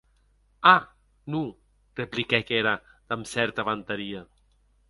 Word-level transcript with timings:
A!, 0.69 0.73
non, 1.33 1.47
repliquèc 2.01 2.49
era 2.61 2.75
damb 3.09 3.29
cèrta 3.35 3.67
vantaria. 3.73 4.25